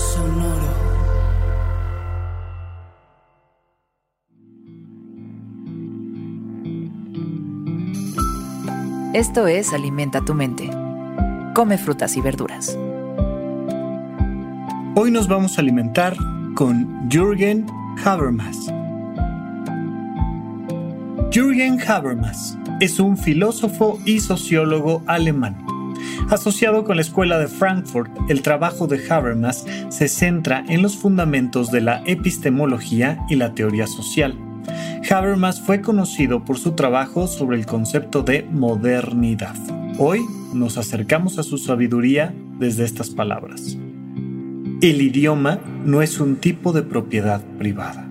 Sonoro. 0.00 0.70
Esto 9.12 9.46
es 9.46 9.74
Alimenta 9.74 10.24
tu 10.24 10.34
mente. 10.34 10.70
Come 11.54 11.76
frutas 11.76 12.16
y 12.16 12.22
verduras. 12.22 12.78
Hoy 14.94 15.10
nos 15.10 15.28
vamos 15.28 15.58
a 15.58 15.60
alimentar 15.60 16.16
con 16.54 17.08
Jürgen 17.10 17.66
Habermas. 18.02 18.72
Jürgen 21.30 21.78
Habermas 21.86 22.56
es 22.80 22.98
un 22.98 23.18
filósofo 23.18 23.98
y 24.06 24.20
sociólogo 24.20 25.02
alemán. 25.06 25.69
Asociado 26.30 26.84
con 26.84 26.96
la 26.96 27.02
Escuela 27.02 27.38
de 27.38 27.48
Frankfurt, 27.48 28.10
el 28.28 28.42
trabajo 28.42 28.86
de 28.86 29.00
Habermas 29.08 29.66
se 29.88 30.08
centra 30.08 30.64
en 30.68 30.82
los 30.82 30.96
fundamentos 30.96 31.70
de 31.70 31.80
la 31.80 32.02
epistemología 32.06 33.18
y 33.28 33.36
la 33.36 33.54
teoría 33.54 33.86
social. 33.86 34.36
Habermas 35.10 35.60
fue 35.60 35.80
conocido 35.80 36.44
por 36.44 36.58
su 36.58 36.72
trabajo 36.72 37.26
sobre 37.26 37.56
el 37.56 37.66
concepto 37.66 38.22
de 38.22 38.42
modernidad. 38.44 39.56
Hoy 39.98 40.20
nos 40.52 40.78
acercamos 40.78 41.38
a 41.38 41.42
su 41.42 41.58
sabiduría 41.58 42.34
desde 42.58 42.84
estas 42.84 43.10
palabras. 43.10 43.76
El 44.82 45.02
idioma 45.02 45.58
no 45.84 46.02
es 46.02 46.20
un 46.20 46.36
tipo 46.36 46.72
de 46.72 46.82
propiedad 46.82 47.42
privada. 47.58 48.09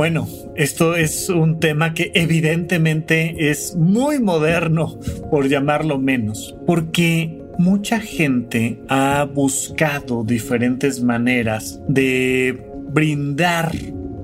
Bueno, 0.00 0.26
esto 0.56 0.96
es 0.96 1.28
un 1.28 1.60
tema 1.60 1.92
que 1.92 2.10
evidentemente 2.14 3.50
es 3.50 3.76
muy 3.76 4.18
moderno, 4.18 4.98
por 5.30 5.46
llamarlo 5.46 5.98
menos, 5.98 6.56
porque 6.66 7.42
mucha 7.58 8.00
gente 8.00 8.80
ha 8.88 9.24
buscado 9.24 10.24
diferentes 10.24 11.02
maneras 11.02 11.82
de 11.86 12.66
brindar 12.88 13.72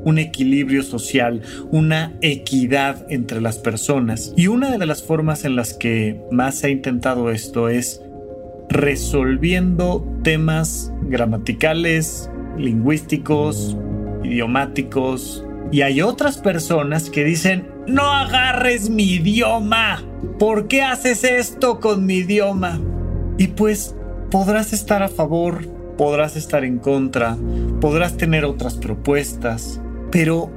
un 0.03 0.17
equilibrio 0.19 0.83
social, 0.83 1.43
una 1.71 2.17
equidad 2.23 3.05
entre 3.11 3.43
las 3.43 3.59
personas. 3.59 4.33
Y 4.35 4.47
una 4.47 4.71
de 4.71 4.87
las 4.87 5.03
formas 5.03 5.45
en 5.45 5.57
las 5.57 5.75
que 5.75 6.19
más 6.31 6.61
se 6.61 6.69
ha 6.69 6.71
intentado 6.71 7.31
esto 7.31 7.69
es 7.69 8.01
resolviendo 8.71 10.11
temas 10.23 10.91
gramaticales, 11.03 12.31
lingüísticos, 12.57 13.77
idiomáticos, 14.25 15.46
y 15.73 15.83
hay 15.83 16.01
otras 16.01 16.39
personas 16.39 17.11
que 17.11 17.25
dicen, 17.25 17.69
no 17.87 18.03
agarres 18.03 18.89
mi 18.91 19.05
idioma. 19.15 20.03
¿Por 20.39 20.69
qué 20.69 20.83
haces 20.83 21.25
esto 21.25 21.81
con 21.81 22.07
mi 22.07 22.17
idioma? 22.17 22.81
Y 23.39 23.49
pues 23.49 23.95
podrás 24.31 24.73
estar 24.73 25.03
a 25.03 25.09
favor, 25.09 25.67
podrás 25.97 26.37
estar 26.37 26.65
en 26.65 26.79
contra, 26.79 27.37
podrás 27.81 28.17
tener 28.17 28.45
otras 28.45 28.75
propuestas, 28.75 29.81
pero 30.11 30.51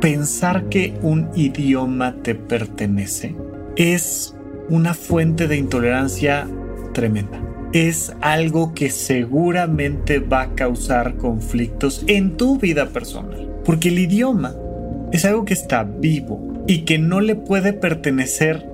pensar 0.00 0.68
que 0.68 0.98
un 1.02 1.30
idioma 1.34 2.16
te 2.22 2.34
pertenece 2.34 3.34
es 3.76 4.34
una 4.68 4.94
fuente 4.94 5.48
de 5.48 5.56
intolerancia 5.56 6.46
tremenda. 6.92 7.40
Es 7.72 8.14
algo 8.20 8.74
que 8.74 8.90
seguramente 8.90 10.18
va 10.18 10.42
a 10.42 10.54
causar 10.54 11.16
conflictos 11.16 12.04
en 12.06 12.36
tu 12.36 12.58
vida 12.58 12.88
personal. 12.90 13.55
Porque 13.66 13.88
el 13.88 13.98
idioma 13.98 14.54
es 15.12 15.24
algo 15.24 15.44
que 15.44 15.54
está 15.54 15.82
vivo 15.82 16.64
y 16.68 16.84
que 16.84 16.98
no 16.98 17.20
le 17.20 17.34
puede 17.34 17.72
pertenecer 17.72 18.64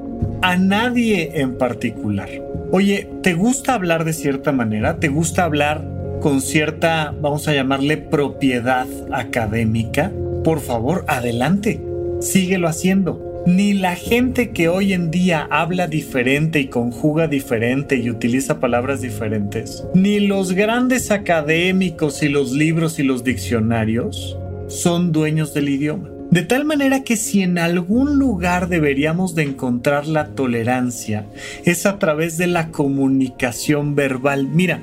a 0.42 0.56
nadie 0.56 1.40
en 1.40 1.56
particular. 1.56 2.28
Oye, 2.70 3.08
¿te 3.22 3.32
gusta 3.32 3.74
hablar 3.74 4.04
de 4.04 4.12
cierta 4.12 4.52
manera? 4.52 4.98
¿Te 4.98 5.08
gusta 5.08 5.44
hablar 5.44 5.82
con 6.20 6.42
cierta, 6.42 7.14
vamos 7.20 7.48
a 7.48 7.54
llamarle, 7.54 7.96
propiedad 7.96 8.86
académica? 9.10 10.12
Por 10.44 10.60
favor, 10.60 11.04
adelante. 11.08 11.80
Síguelo 12.20 12.68
haciendo. 12.68 13.42
Ni 13.46 13.72
la 13.72 13.96
gente 13.96 14.50
que 14.50 14.68
hoy 14.68 14.92
en 14.92 15.10
día 15.10 15.48
habla 15.50 15.88
diferente 15.88 16.60
y 16.60 16.68
conjuga 16.68 17.26
diferente 17.26 17.96
y 17.96 18.08
utiliza 18.08 18.60
palabras 18.60 19.00
diferentes, 19.00 19.84
ni 19.94 20.20
los 20.20 20.52
grandes 20.52 21.10
académicos 21.10 22.22
y 22.22 22.28
los 22.28 22.52
libros 22.52 23.00
y 23.00 23.02
los 23.02 23.24
diccionarios 23.24 24.38
son 24.72 25.12
dueños 25.12 25.54
del 25.54 25.68
idioma. 25.68 26.08
De 26.30 26.42
tal 26.42 26.64
manera 26.64 27.04
que 27.04 27.16
si 27.16 27.42
en 27.42 27.58
algún 27.58 28.18
lugar 28.18 28.68
deberíamos 28.68 29.34
de 29.34 29.42
encontrar 29.42 30.06
la 30.06 30.28
tolerancia, 30.28 31.26
es 31.64 31.84
a 31.84 31.98
través 31.98 32.38
de 32.38 32.46
la 32.46 32.70
comunicación 32.70 33.94
verbal. 33.94 34.48
Mira, 34.48 34.80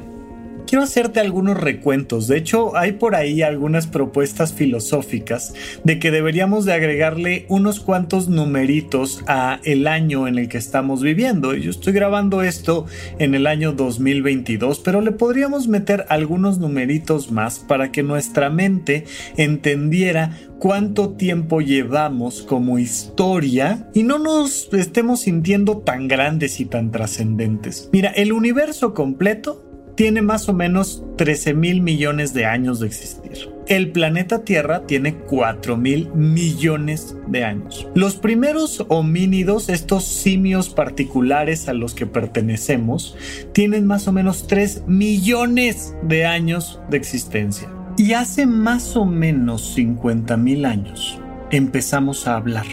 quiero 0.69 0.84
hacerte 0.84 1.19
algunos 1.19 1.57
recuentos. 1.57 2.28
De 2.28 2.38
hecho, 2.38 2.78
hay 2.78 2.91
por 2.91 3.16
ahí 3.16 3.41
algunas 3.41 3.88
propuestas 3.88 4.53
filosóficas 4.53 5.56
de 5.84 5.97
que 5.97 6.12
deberíamos 6.12 6.63
de 6.63 6.74
agregarle 6.74 7.47
unos 7.50 7.80
cuantos 7.80 8.30
numeritos 8.30 9.24
a 9.25 9.59
el 9.63 9.88
año 9.88 10.28
en 10.28 10.38
el 10.38 10.47
que 10.47 10.59
estamos 10.59 11.02
viviendo. 11.02 11.56
Yo 11.56 11.72
estoy 11.72 11.94
grabando 11.94 12.44
esto 12.44 12.85
en 13.18 13.34
el 13.34 13.47
año 13.47 13.72
2022, 13.72 14.80
pero 14.81 15.02
le 15.02 15.12
podríamos 15.12 15.68
meter 15.68 16.06
algunos 16.07 16.59
numeritos 16.59 17.31
más 17.31 17.57
para 17.57 17.91
que 17.91 18.03
nuestra 18.03 18.51
mente 18.51 19.06
entendiera 19.38 20.38
cuánto 20.59 21.12
tiempo 21.12 21.62
llevamos 21.62 22.44
como 22.44 22.78
historia 22.78 23.90
y 23.96 24.03
no 24.03 24.19
nos 24.19 24.72
estemos 24.74 25.22
sintiendo 25.22 25.80
tan 25.80 26.07
grandes 26.07 26.59
y 26.59 26.66
tan 26.66 26.91
trascendentes. 26.91 27.90
Mira, 27.91 28.12
el 28.12 28.34
universo 28.34 28.94
completo 28.94 29.69
tiene 30.00 30.22
más 30.22 30.48
o 30.48 30.54
menos 30.54 31.04
13 31.18 31.56
mil 31.56 31.82
millones 31.82 32.34
de 32.34 32.46
años 32.46 32.80
de 32.80 32.88
existir. 32.88 33.50
El 33.68 33.92
planeta 33.92 34.46
Tierra 34.46 34.88
tiene 34.88 35.16
4 35.16 35.76
mil 35.76 36.10
millones 36.14 37.18
de 37.28 37.44
años. 37.44 37.86
Los 37.96 38.16
primeros 38.16 38.86
homínidos, 38.88 39.68
estos 39.68 40.06
simios 40.06 40.70
particulares 40.70 41.68
a 41.68 41.74
los 41.74 41.96
que 41.96 42.06
pertenecemos, 42.06 43.18
tienen 43.52 43.88
más 43.88 44.08
o 44.08 44.14
menos 44.14 44.48
3 44.48 44.84
millones 44.88 45.94
de 46.02 46.26
años 46.26 46.80
de 46.90 46.96
existencia. 46.96 47.70
Y 47.98 48.14
hace 48.14 48.46
más 48.46 48.96
o 48.96 49.04
menos 49.04 49.74
50 49.74 50.38
mil 50.38 50.64
años 50.64 51.20
empezamos 51.52 52.26
a 52.26 52.38
hablar. 52.38 52.68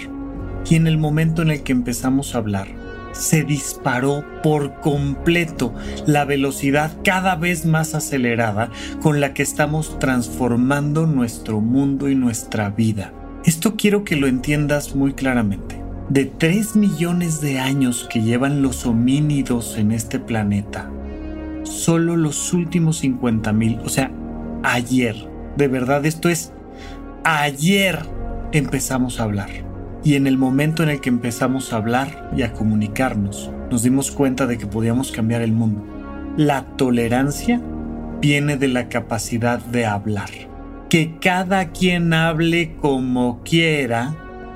Y 0.71 0.77
en 0.77 0.87
el 0.87 0.97
momento 0.97 1.43
en 1.43 1.51
el 1.51 1.65
que 1.65 1.73
empezamos 1.73 2.37
a 2.37 2.39
hablar, 2.39 2.69
se 3.19 3.45
disparó 3.45 4.25
por 4.43 4.81
completo 4.81 5.75
la 6.07 6.25
velocidad 6.25 6.93
cada 7.05 7.37
vez 7.37 7.67
más 7.67 7.95
acelerada 7.95 8.71
con 9.03 9.21
la 9.21 9.35
que 9.35 9.43
estamos 9.43 9.99
transformando 9.99 11.07
nuestro 11.07 11.61
mundo 11.61 12.09
y 12.09 12.15
nuestra 12.15 12.71
vida. 12.71 13.13
Esto 13.45 13.77
quiero 13.77 14.05
que 14.05 14.17
lo 14.17 14.27
entiendas 14.27 14.95
muy 14.95 15.15
claramente. 15.15 15.81
De 16.09 16.25
3 16.25 16.77
millones 16.77 17.41
de 17.41 17.59
años 17.59 18.07
que 18.11 18.23
llevan 18.23 18.63
los 18.63 18.87
homínidos 18.87 19.77
en 19.77 19.91
este 19.91 20.21
planeta, 20.21 20.91
solo 21.65 22.17
los 22.17 22.53
últimos 22.53 22.99
50 22.99 23.53
mil, 23.53 23.81
o 23.85 23.89
sea, 23.89 24.13
ayer, 24.63 25.17
de 25.57 25.67
verdad 25.67 26.07
esto 26.07 26.29
es, 26.29 26.53
ayer 27.25 27.99
empezamos 28.53 29.19
a 29.19 29.25
hablar. 29.25 29.51
Y 30.07 30.15
en 30.15 30.29
el 30.29 30.39
momento 30.39 30.85
en 30.85 30.89
el 30.89 31.01
que 31.01 31.09
empezamos 31.09 31.73
a 31.73 31.79
hablar 31.79 32.31
y 32.37 32.43
a 32.43 32.53
comunicarnos, 32.53 33.51
nos 33.73 33.83
dimos 33.83 34.13
cuenta 34.13 34.47
de 34.47 34.57
que 34.57 34.69
podíamos 34.69 35.11
cambiar 35.11 35.43
el 35.43 35.51
mundo. 35.51 35.85
La 36.37 36.65
tolerancia 36.77 37.61
viene 38.21 38.57
de 38.57 38.69
la 38.69 38.89
capacidad 38.89 39.59
de 39.59 39.85
hablar. 39.85 40.31
Que 40.89 41.19
cada 41.19 41.73
quien 41.73 42.15
hable 42.15 42.77
como 42.77 43.43
quiera 43.43 44.15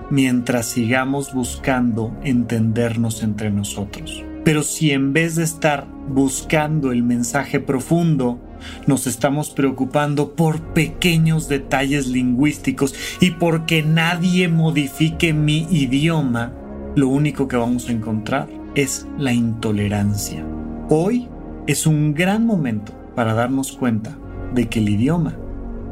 mientras 0.08 0.66
sigamos 0.66 1.34
buscando 1.34 2.16
entendernos 2.22 3.24
entre 3.24 3.50
nosotros. 3.50 4.24
Pero 4.44 4.62
si 4.62 4.92
en 4.92 5.12
vez 5.12 5.34
de 5.34 5.42
estar 5.42 5.84
buscando 6.08 6.92
el 6.92 7.02
mensaje 7.02 7.58
profundo 7.58 8.38
nos 8.86 9.06
estamos 9.06 9.50
preocupando 9.50 10.32
por 10.32 10.60
pequeños 10.60 11.48
detalles 11.48 12.06
lingüísticos 12.06 12.94
y 13.20 13.32
porque 13.32 13.82
nadie 13.82 14.48
modifique 14.48 15.32
mi 15.32 15.66
idioma, 15.70 16.52
lo 16.96 17.08
único 17.08 17.48
que 17.48 17.56
vamos 17.56 17.88
a 17.88 17.92
encontrar 17.92 18.48
es 18.74 19.06
la 19.18 19.32
intolerancia. 19.32 20.44
Hoy 20.88 21.28
es 21.66 21.86
un 21.86 22.14
gran 22.14 22.46
momento 22.46 22.92
para 23.14 23.34
darnos 23.34 23.72
cuenta 23.72 24.16
de 24.54 24.68
que 24.68 24.80
el 24.80 24.88
idioma 24.88 25.36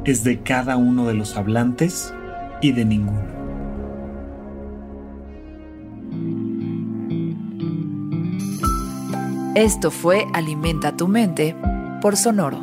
es 0.04 0.24
de 0.24 0.40
cada 0.40 0.76
uno 0.76 1.06
de 1.06 1.14
los 1.14 1.36
hablantes 1.36 2.14
y 2.60 2.72
de 2.72 2.84
ninguno. 2.84 3.38
Esto 9.54 9.90
fue 9.90 10.24
Alimenta 10.34 10.96
tu 10.96 11.08
mente 11.08 11.56
por 12.00 12.16
Sonoro. 12.16 12.60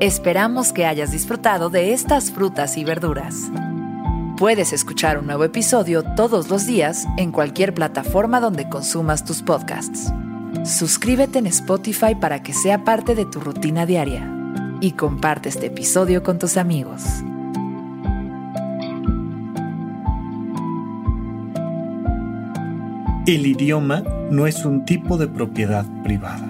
Esperamos 0.00 0.72
que 0.72 0.86
hayas 0.86 1.10
disfrutado 1.10 1.70
de 1.70 1.92
estas 1.92 2.30
frutas 2.30 2.76
y 2.76 2.84
verduras. 2.84 3.50
Puedes 4.36 4.72
escuchar 4.72 5.18
un 5.18 5.26
nuevo 5.26 5.44
episodio 5.44 6.02
todos 6.02 6.48
los 6.48 6.66
días 6.66 7.06
en 7.18 7.32
cualquier 7.32 7.74
plataforma 7.74 8.40
donde 8.40 8.68
consumas 8.68 9.24
tus 9.24 9.42
podcasts. 9.42 10.12
Suscríbete 10.64 11.38
en 11.38 11.46
Spotify 11.46 12.14
para 12.14 12.42
que 12.42 12.54
sea 12.54 12.82
parte 12.82 13.14
de 13.14 13.26
tu 13.26 13.40
rutina 13.40 13.84
diaria 13.84 14.26
y 14.80 14.92
comparte 14.92 15.50
este 15.50 15.66
episodio 15.66 16.22
con 16.22 16.38
tus 16.38 16.56
amigos. 16.56 17.02
El 23.26 23.46
idioma 23.46 24.02
no 24.30 24.46
es 24.46 24.64
un 24.64 24.84
tipo 24.86 25.18
de 25.18 25.28
propiedad 25.28 25.84
privada. 26.02 26.49